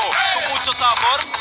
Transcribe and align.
con 0.00 0.54
mucho 0.54 0.72
sabor. 0.72 1.33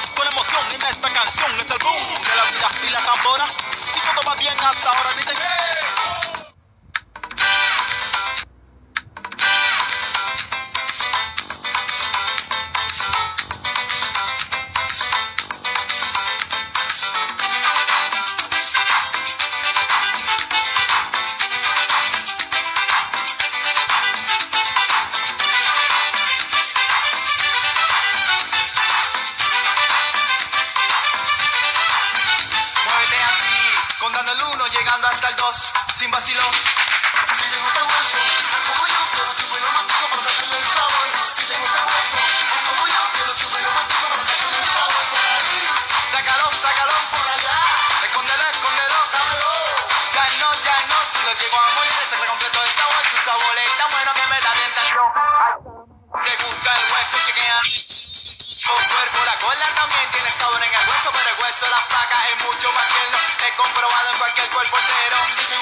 el 64.64 64.70
portero. 64.70 65.53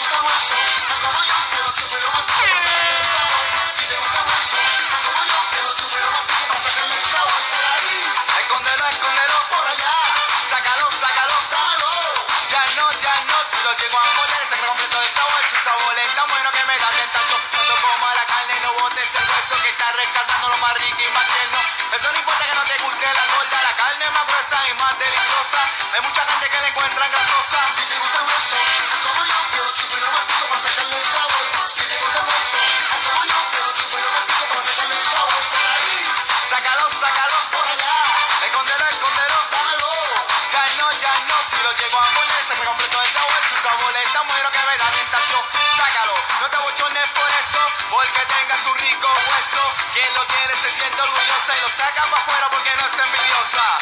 acá 51.91 52.03
afuera 52.03 52.47
porque 52.49 52.69
no 52.75 52.85
es 52.85 53.07
envidiosa. 53.07 53.80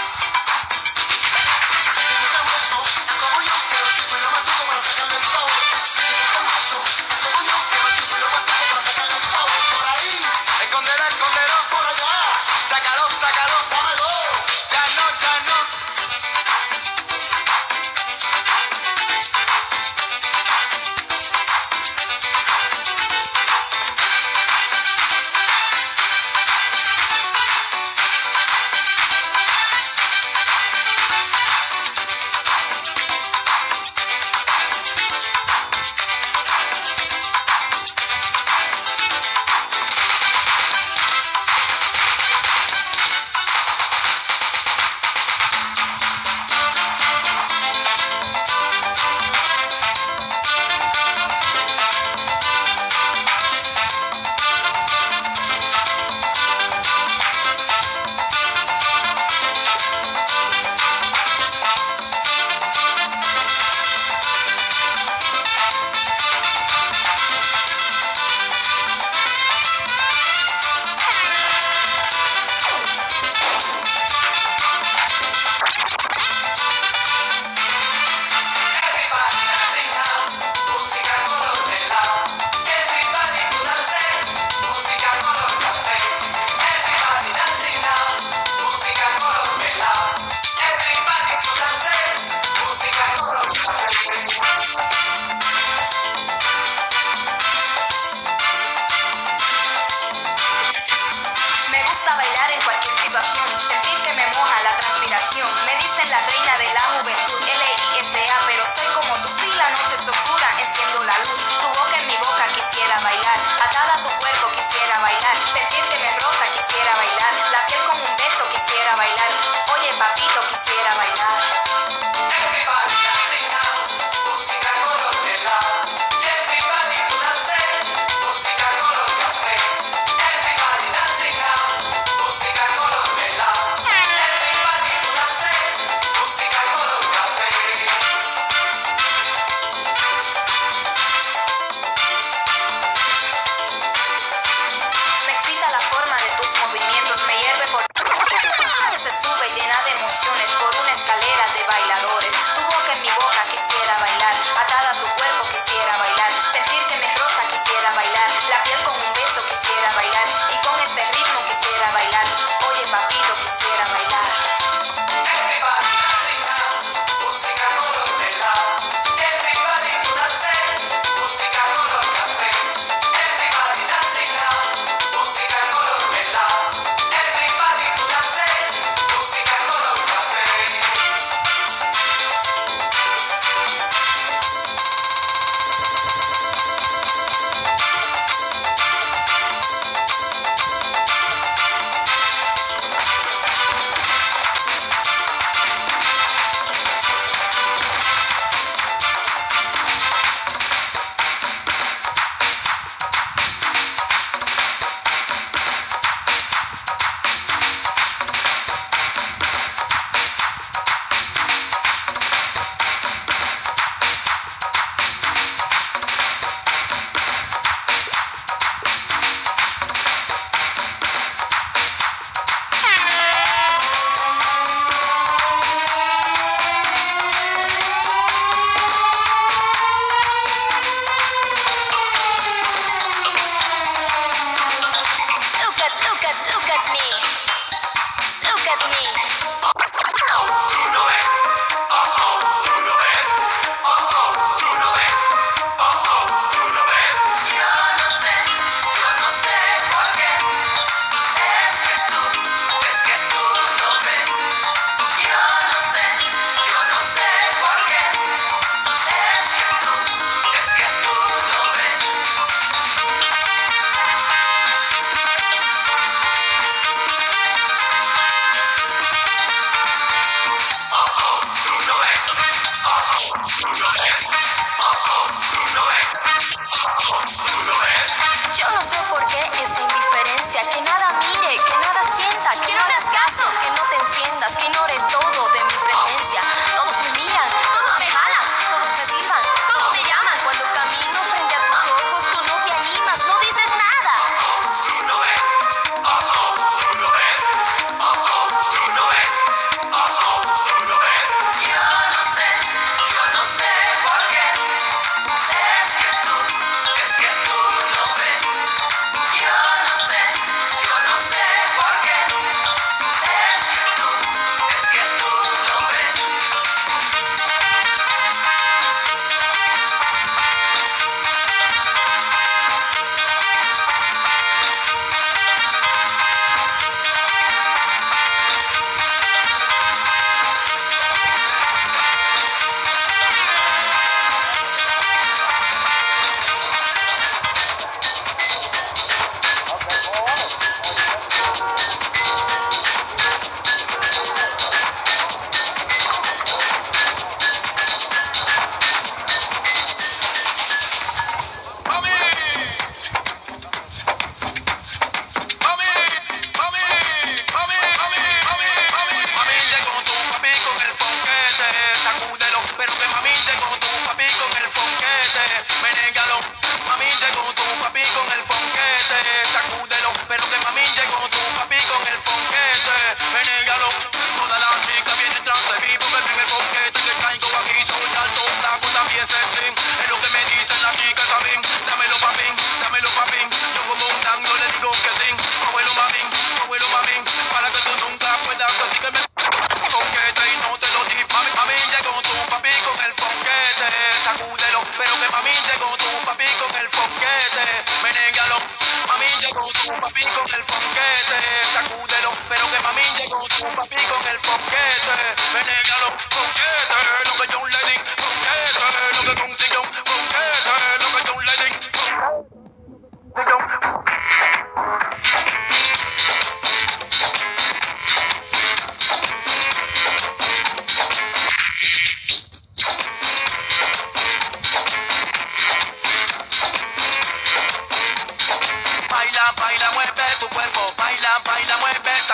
sacúdelo, 401.74 402.32
pero 402.50 402.72
que 402.72 402.79
mami 402.79 403.01
llegó 403.18 403.48
tu 403.48 403.66
papi 403.75 403.96
con 403.96 404.27
el 404.27 404.38
ponquete, 404.40 405.16
venegalo 405.53 405.70
nega 405.70 405.98
los 406.00 406.14
ponquetes, 406.34 407.27
lo 407.27 407.34
que 407.38 407.46
John 407.53 407.70
Lennon, 407.70 408.01
ponquete, 408.18 408.79
lo 409.16 409.22
que 409.24 409.42
consiguió, 409.42 409.82
ponquete, 409.82 410.74
lo 411.00 411.08
que 411.14 411.22
John 411.29 411.46
Lennon, 411.46 411.99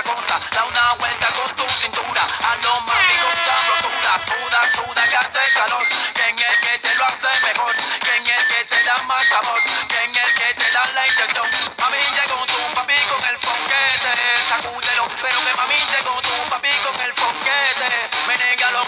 gota 0.02 0.40
da 0.52 0.64
una 0.66 0.94
vuelta 1.00 1.28
con 1.38 1.56
tu 1.56 1.70
cintura, 1.70 2.22
a 2.22 2.56
lo 2.56 2.74
con 2.86 3.36
sabrosura, 3.46 4.14
suda, 4.28 4.62
suda 4.76 5.04
que 5.08 5.16
hace 5.16 5.54
calor, 5.54 5.86
¿Quién 6.14 6.36
es 6.36 6.58
que 6.60 6.80
te 6.80 6.96
lo 6.96 7.06
hace 7.06 7.32
mejor, 7.48 7.76
¿Quién 8.02 8.28
es 8.28 8.44
que 8.52 8.66
te 8.66 8.84
da 8.84 8.98
más 9.08 9.26
sabor, 9.28 9.62
¿Quién 9.88 10.12
es 10.12 10.32
que 10.34 10.54
te 10.54 10.72
da 10.72 10.86
la 10.94 11.08
inyección, 11.08 11.48
mí 11.92 12.02
llegó 12.12 12.46
tu 12.46 12.60
papi 12.76 13.00
con 13.08 13.24
el 13.30 13.38
fonquete, 13.40 14.12
sacúdelo, 14.50 15.06
pero 15.22 15.40
que 15.46 15.54
mí 15.70 15.80
llegó 15.92 16.22
tu 16.22 16.50
papi 16.50 16.72
con 16.84 17.02
el 17.02 17.14
fonquete, 17.14 17.90
menégalo, 18.28 18.82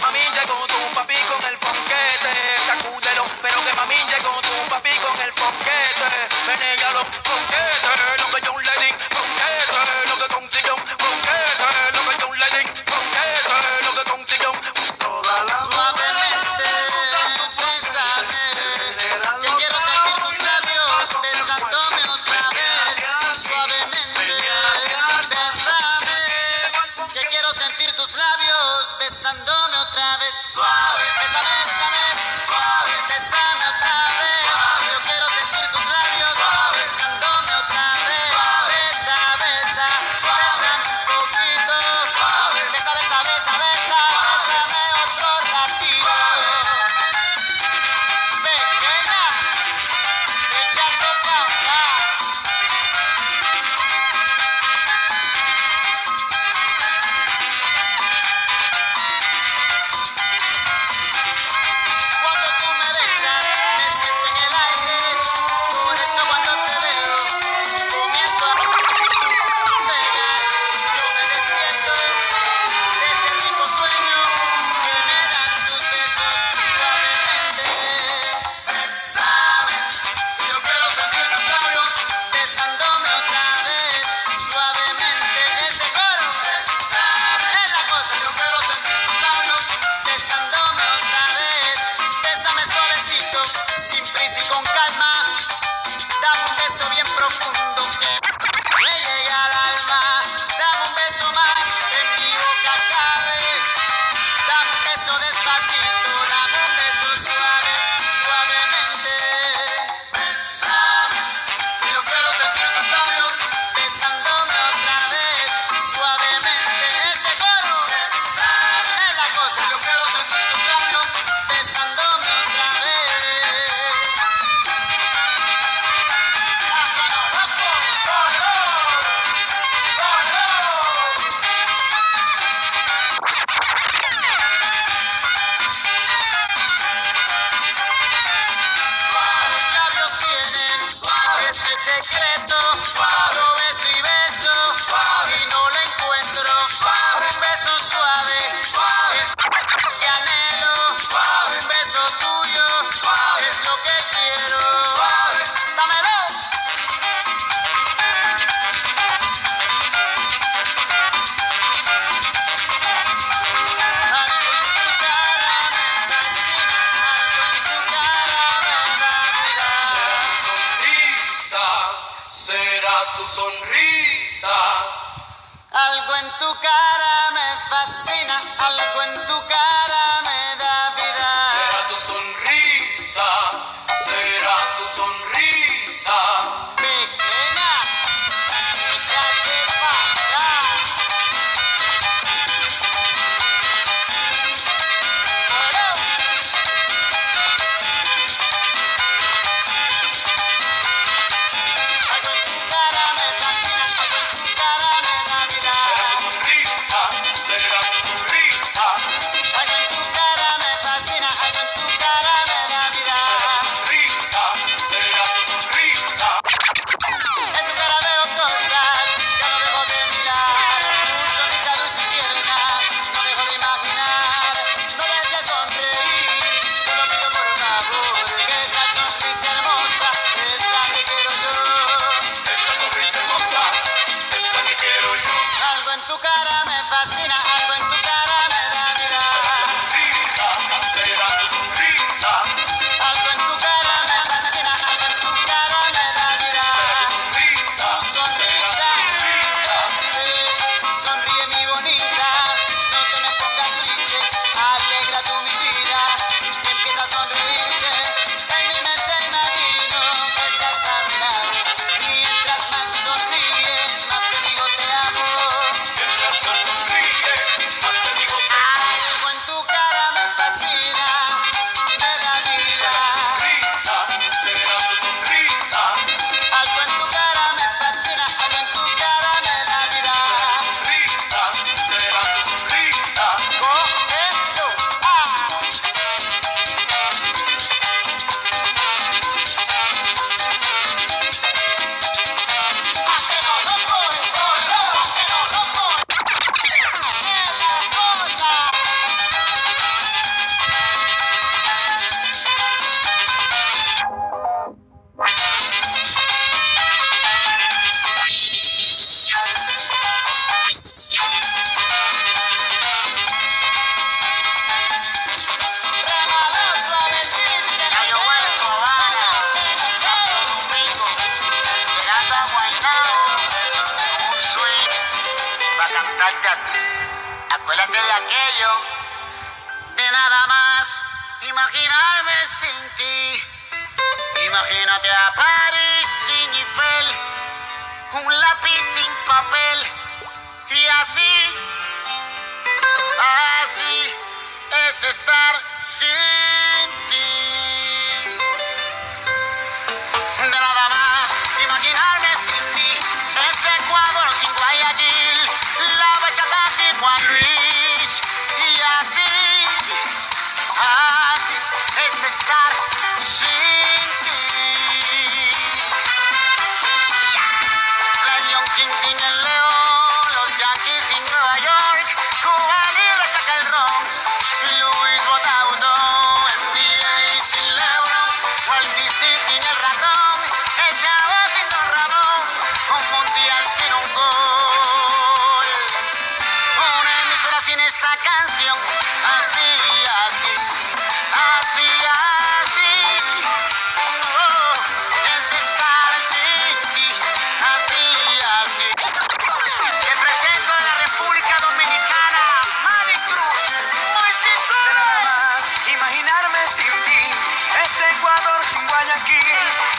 mami 0.00 0.20
llegó 0.32 0.66
tu 0.66 0.80
papi 0.94 1.16
con 1.28 1.44
el 1.44 1.56
fonquete, 1.58 2.32
sacúdelo, 2.66 3.24
pero 3.42 3.58
que 3.64 3.72
mí 3.88 3.98
llegó 4.08 4.40
tu 4.40 4.70
papi 4.70 4.96
con 5.04 5.20
el 5.20 5.32
fonquete, 5.32 6.08
menégalo. 6.46 6.83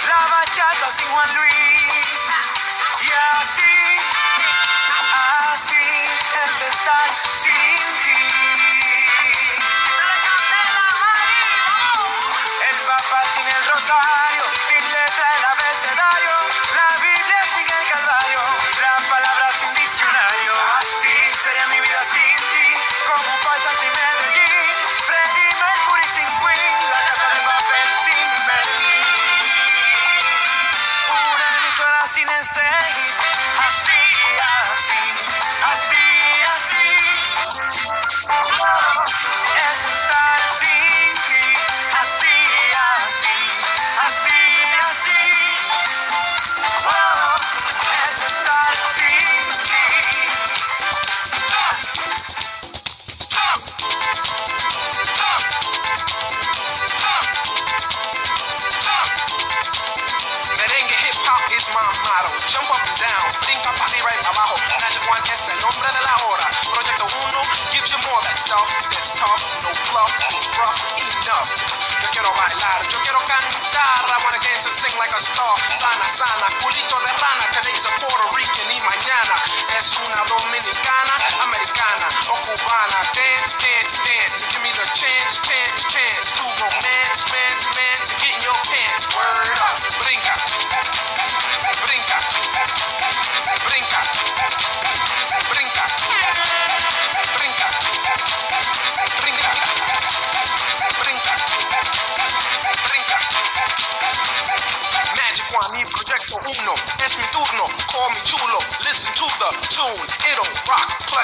la 0.07 0.19
bachata 0.31 0.91
sin 0.91 1.07
Juan 1.09 1.33
Luis. 1.35 1.64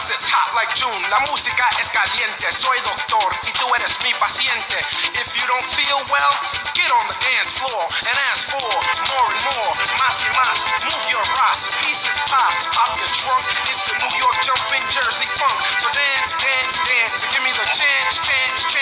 facets 0.01 0.25
hot 0.25 0.49
like 0.57 0.73
June. 0.73 0.97
La 1.13 1.21
música 1.29 1.69
es 1.77 1.85
caliente. 1.93 2.49
Soy 2.49 2.77
doctor 2.81 3.29
y 3.45 3.51
tú 3.53 3.69
eres 3.77 3.93
mi 4.01 4.09
paciente. 4.17 4.81
If 5.13 5.29
you 5.37 5.45
don't 5.45 5.67
feel 5.77 6.01
well, 6.09 6.33
get 6.73 6.89
on 6.89 7.05
the 7.05 7.17
dance 7.21 7.53
floor 7.61 7.85
and 8.09 8.15
ask 8.33 8.49
for 8.49 8.65
more 8.65 9.29
and 9.29 9.45
more. 9.53 9.73
Más 10.01 10.17
y 10.25 10.29
más. 10.33 10.57
Move 10.89 11.05
your 11.13 11.25
ass. 11.45 11.69
Pieces 11.85 12.17
pass, 12.33 12.65
Off 12.81 12.97
your 12.97 13.13
trunk. 13.21 13.45
It's 13.69 13.83
the 13.85 13.95
New 14.01 14.13
York 14.17 14.37
jumping 14.41 14.85
Jersey 14.89 15.29
funk. 15.37 15.57
So 15.77 15.87
dance, 15.93 16.33
dance, 16.41 16.75
dance. 16.81 17.13
Give 17.29 17.43
me 17.45 17.53
the 17.53 17.67
chance, 17.69 18.17
chance, 18.25 18.65
chance. 18.73 18.80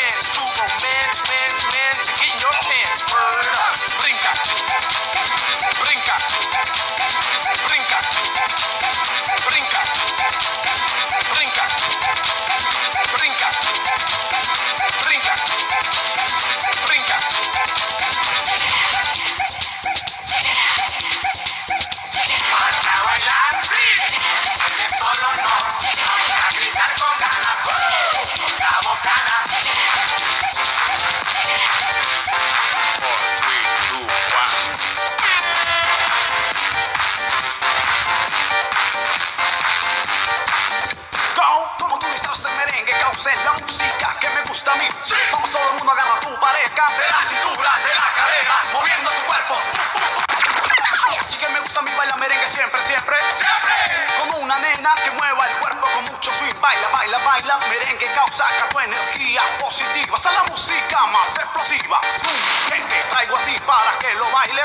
bailas 57.39 57.67
merengue, 57.69 58.05
causa 58.13 58.45
tu 58.69 58.79
energía 58.79 59.41
positiva. 59.59 60.15
Hasta 60.15 60.31
la 60.31 60.43
música 60.43 61.05
más 61.07 61.35
explosiva. 61.37 62.01
Zoom, 62.21 63.09
traigo 63.09 63.37
a 63.37 63.39
ti 63.43 63.55
para 63.65 63.97
que 63.99 64.13
lo 64.15 64.29
bailes. 64.31 64.58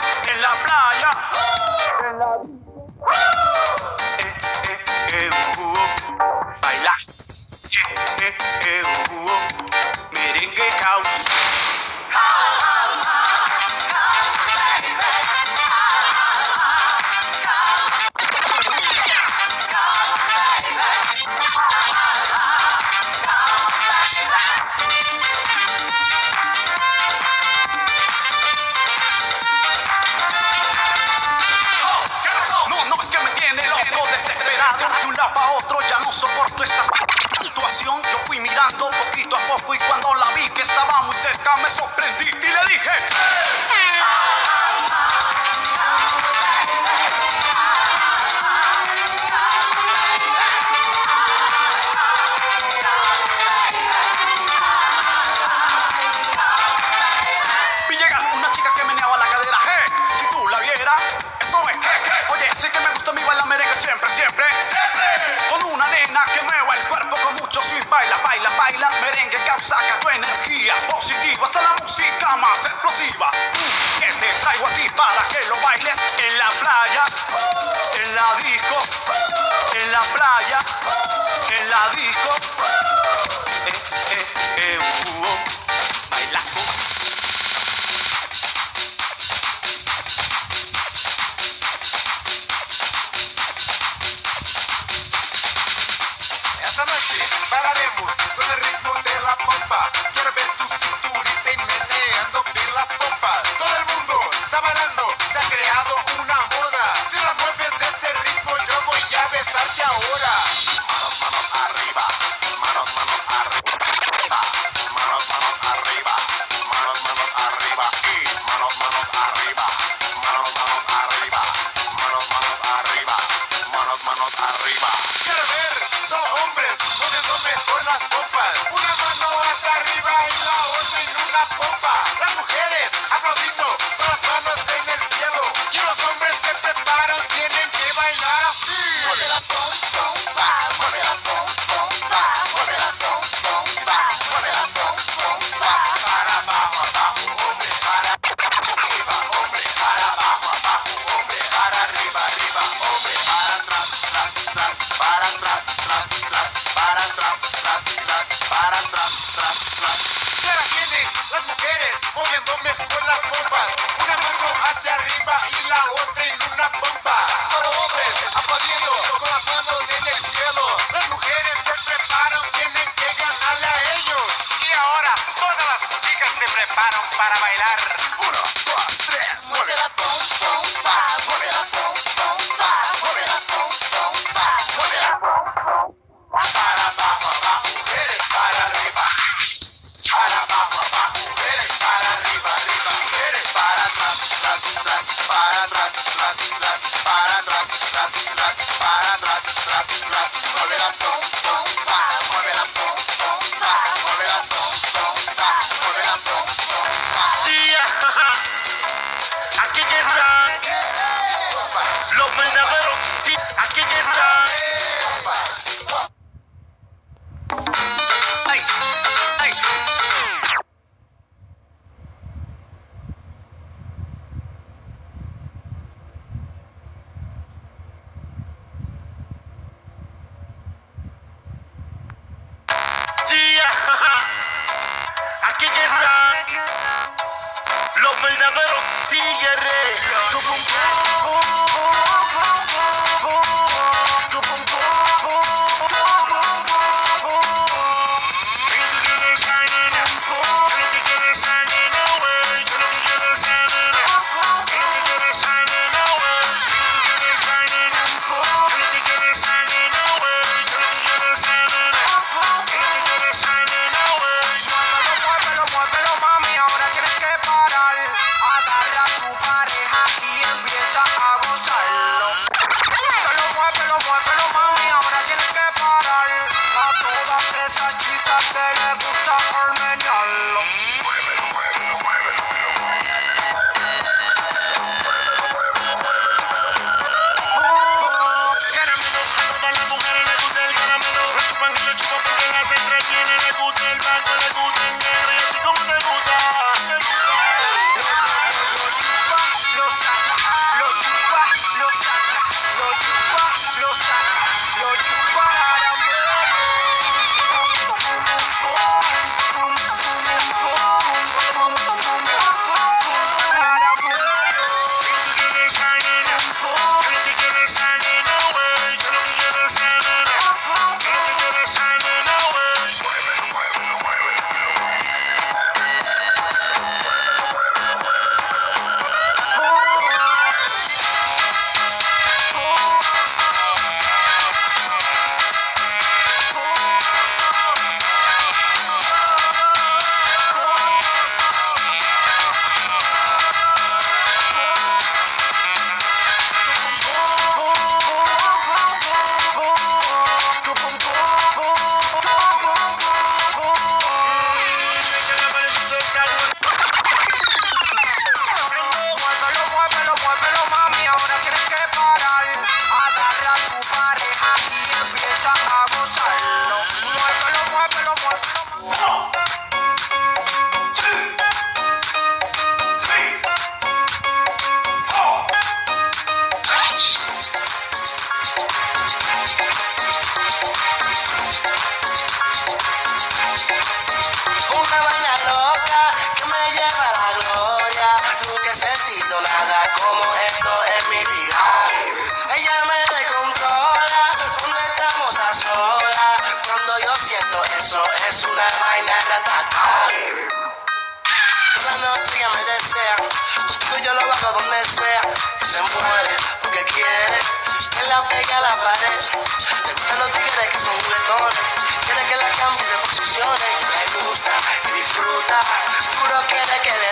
that 416.67 416.81
I 416.81 416.85
can 416.85 417.04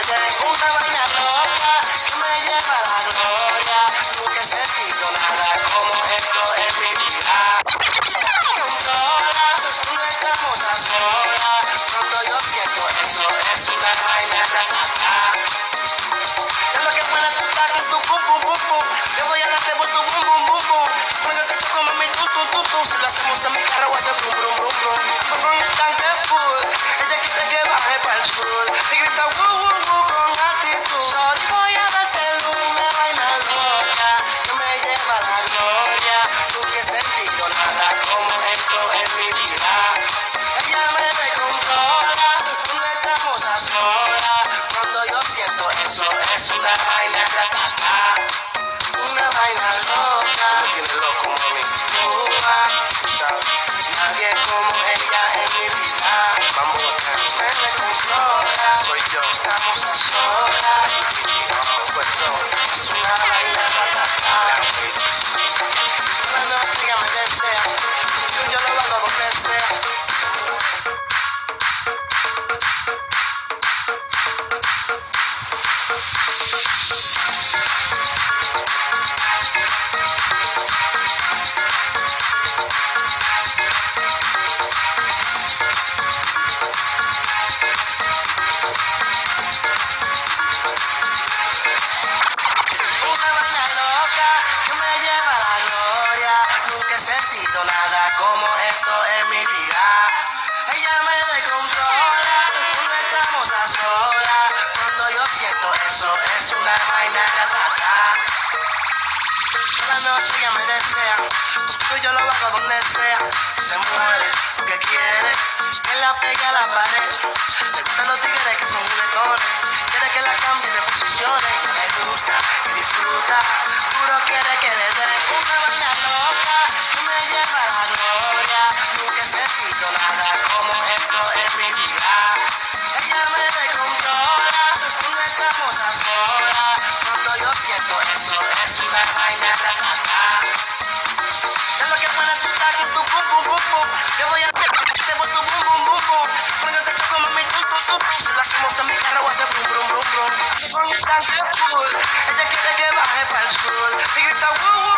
están 151.02 151.20
en 151.20 151.46
full. 151.56 151.94
Ella 152.30 152.48
quiere 152.50 152.76
que 152.76 152.96
baje 152.96 153.26
para 153.30 153.42
el 153.42 153.50
sur. 153.50 153.98
Y 154.16 154.22
grita, 154.22 154.50
wow. 154.60 154.91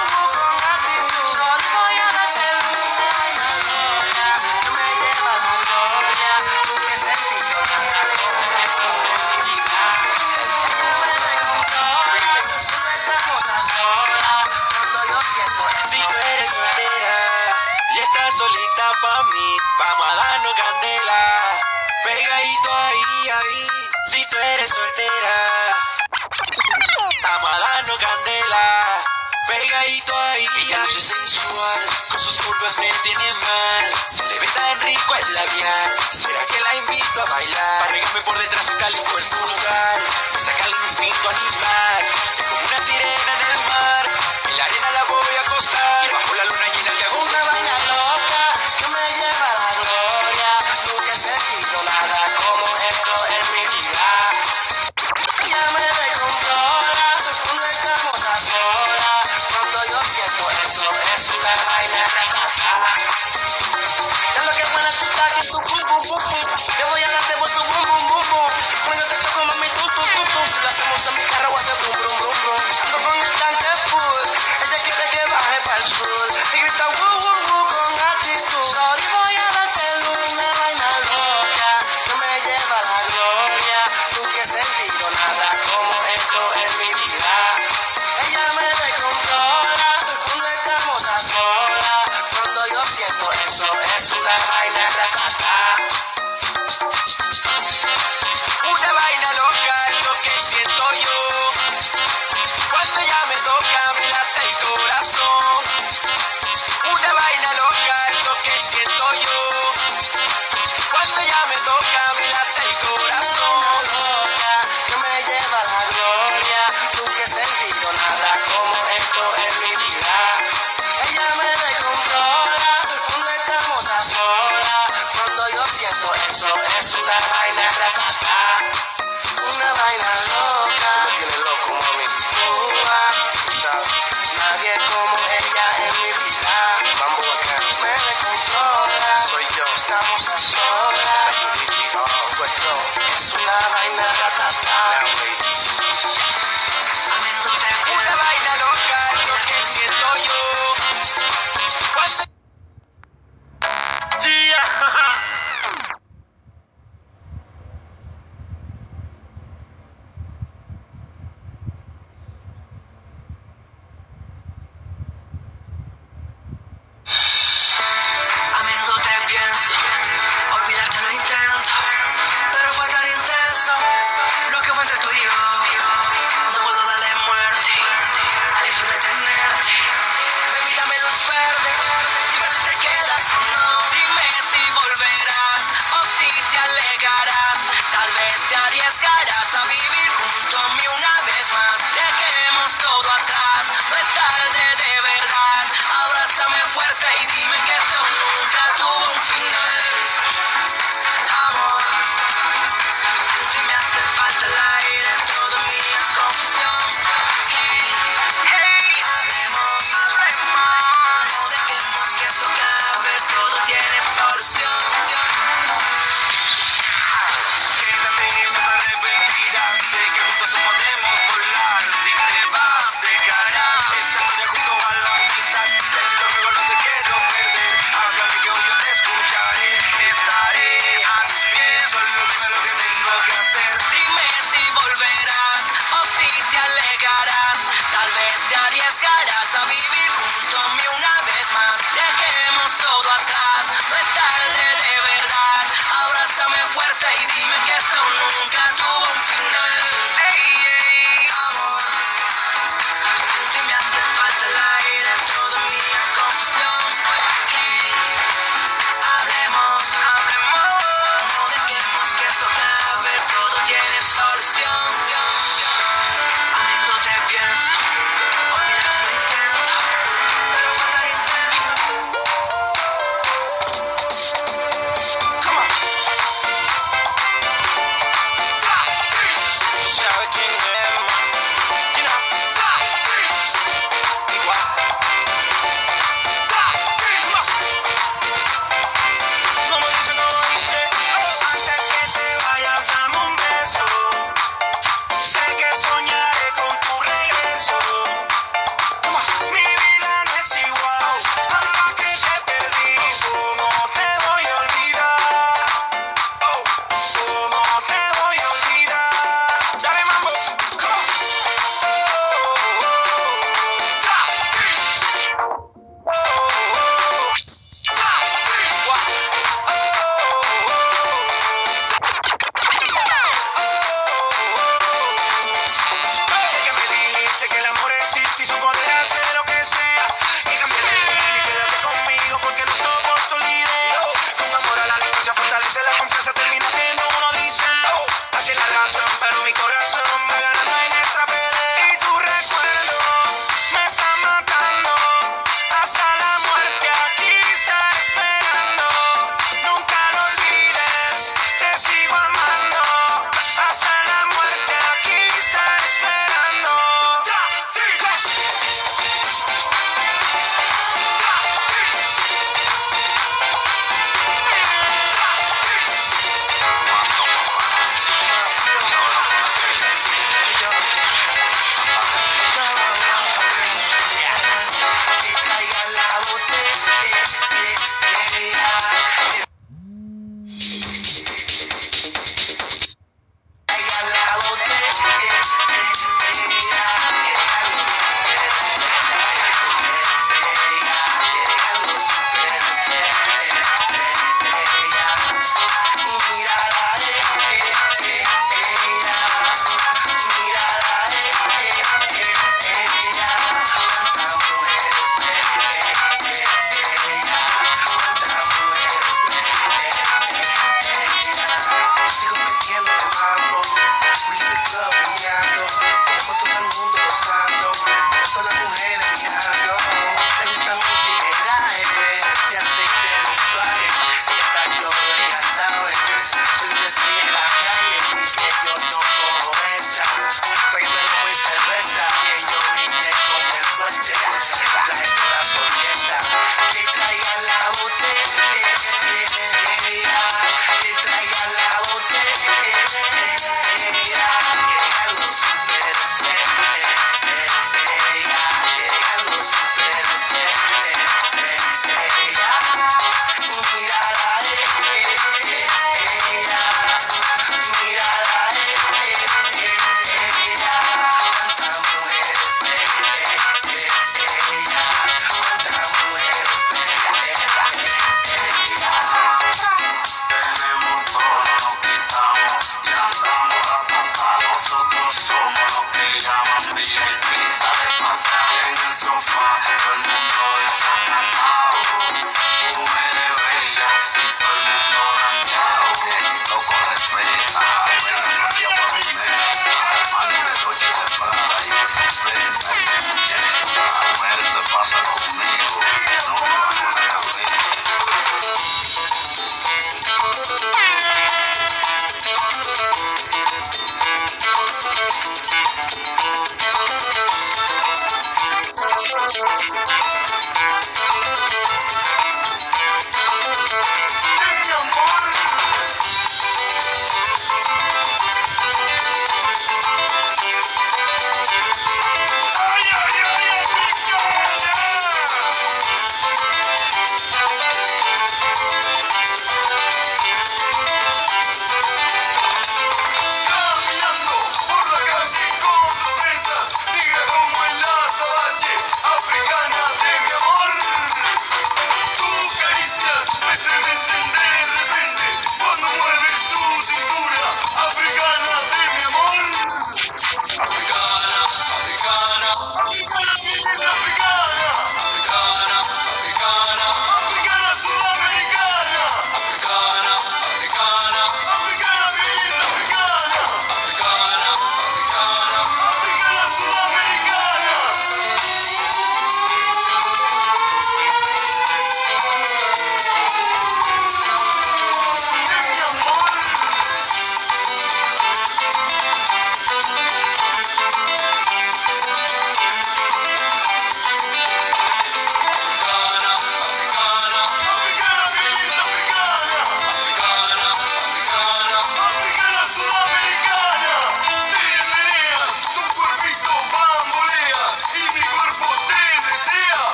bien. 35.33 35.91
¿Será 36.13 36.45
que 36.47 36.61
la 36.61 36.75
invito 36.77 37.23
a 37.23 37.25
bailar? 37.25 37.87
Para 37.87 38.25
por 38.25 38.39
detrás 38.39 38.67
su 38.67 38.77
cali 38.77 38.97
en 38.97 39.31
tu 39.31 39.37
lugar. 39.37 40.14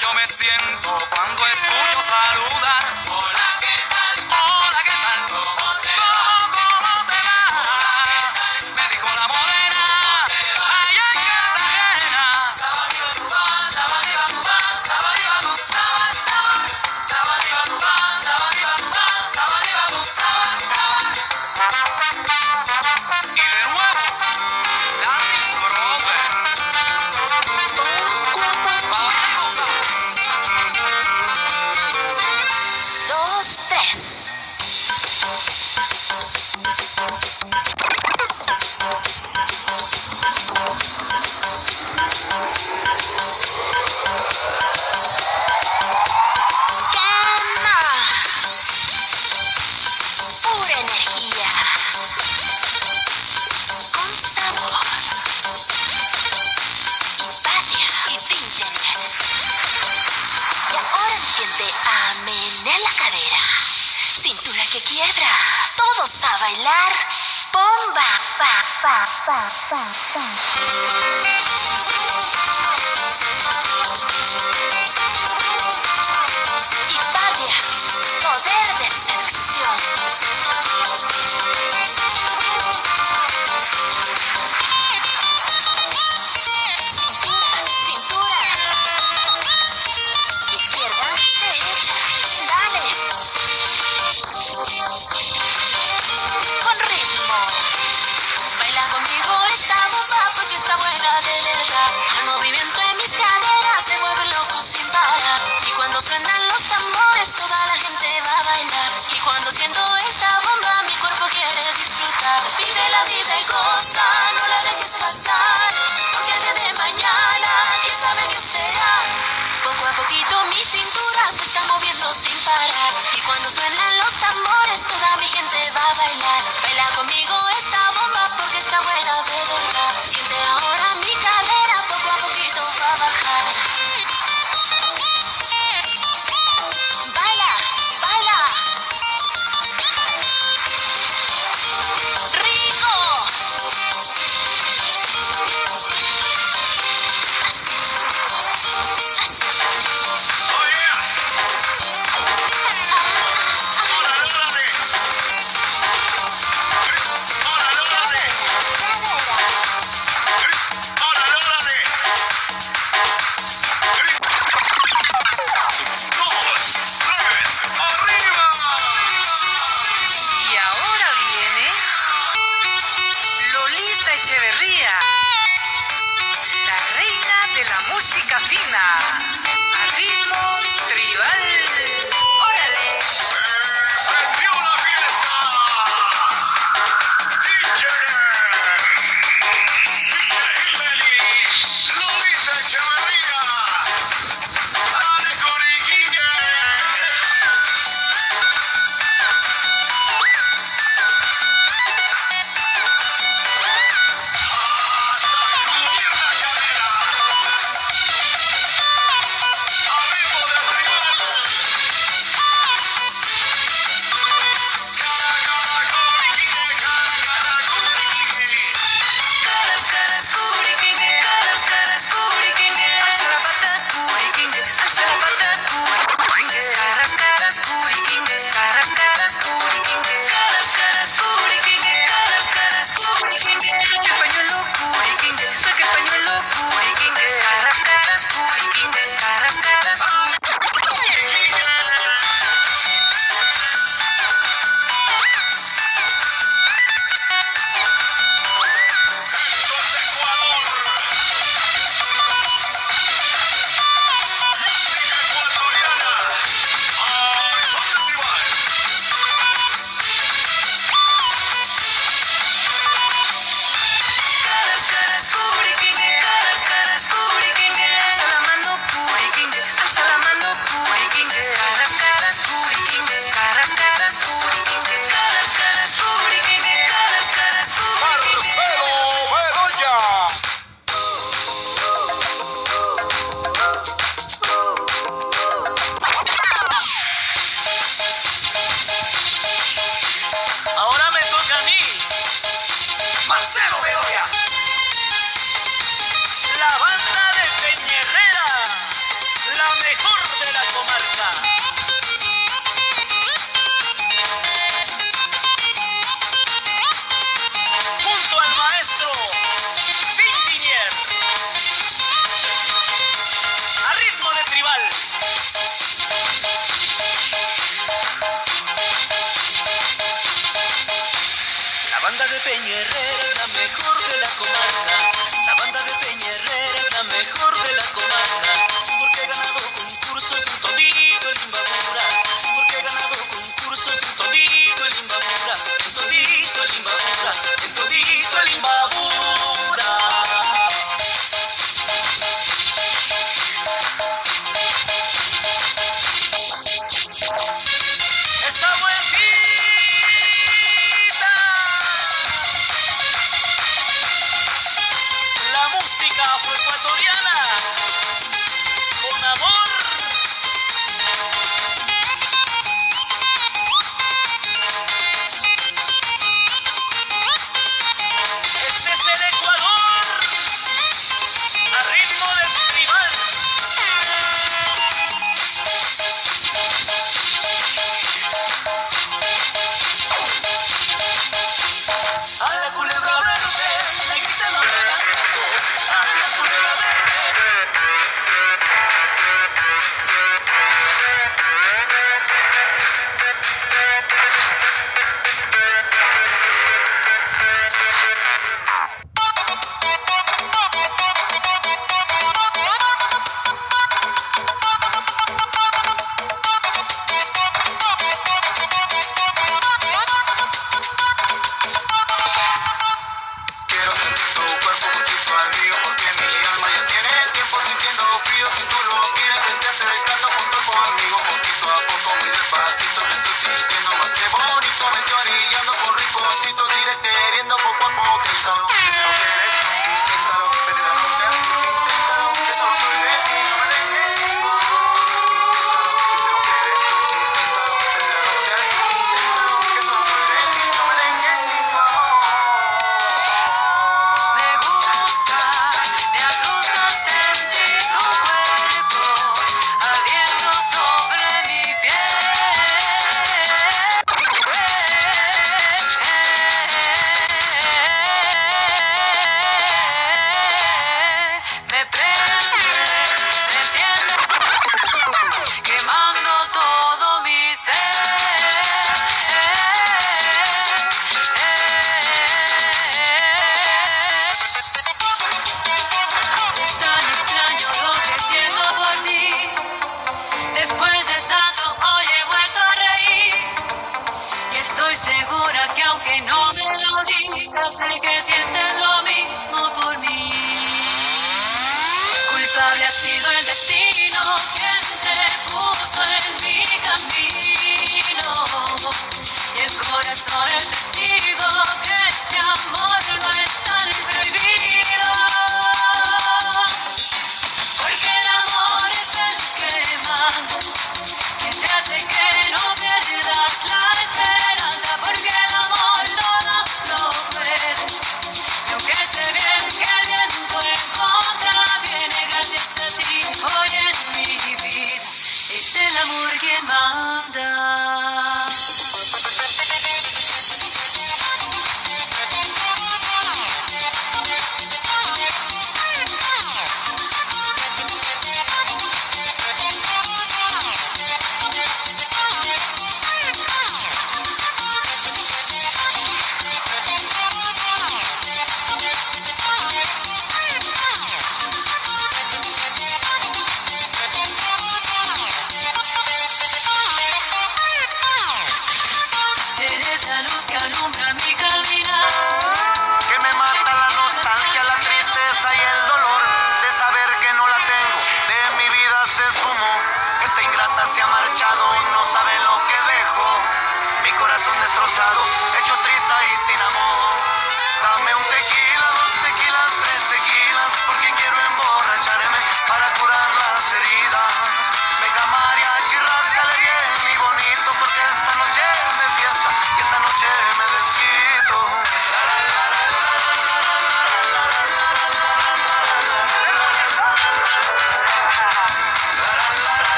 Yo 0.00 0.14
me 0.14 0.26
siento 0.26 0.96
cuando 1.10 1.46
escucho 1.46 1.81